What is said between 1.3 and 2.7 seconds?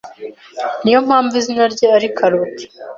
izina rye ari Karoti.